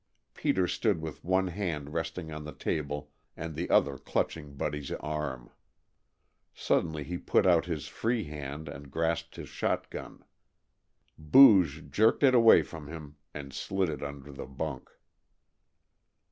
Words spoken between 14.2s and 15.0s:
the bunk.